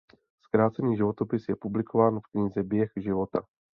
Zkrácený 0.43 0.97
životopis 0.97 1.45
je 1.49 1.55
publikován 1.55 2.19
v 2.19 2.27
knize 2.31 2.63
"Běh 2.63 2.91
života". 2.97 3.45